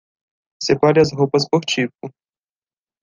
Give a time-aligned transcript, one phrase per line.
[0.63, 2.09] Separe as roupas por tipo.